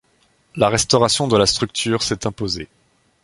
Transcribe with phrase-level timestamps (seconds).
[0.55, 2.69] La restauration de la structure s'est imposée.